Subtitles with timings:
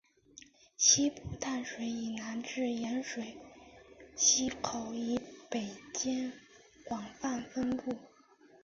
[0.77, 3.37] 西部淡水以南至盐水
[4.15, 6.33] 溪口以北间
[6.87, 7.95] 广泛分布。